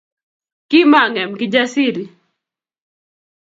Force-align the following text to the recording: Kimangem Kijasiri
Kimangem 0.69 1.31
Kijasiri 1.39 2.03